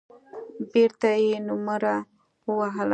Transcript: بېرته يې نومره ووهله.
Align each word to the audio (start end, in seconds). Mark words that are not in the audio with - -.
بېرته 0.71 1.09
يې 1.25 1.35
نومره 1.47 1.95
ووهله. 2.47 2.89